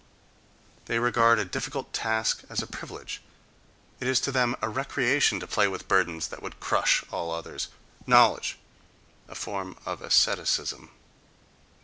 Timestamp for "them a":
4.31-4.67